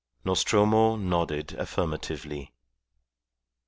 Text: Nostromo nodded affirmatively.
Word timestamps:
Nostromo 0.25 0.95
nodded 0.95 1.53
affirmatively. 1.59 2.51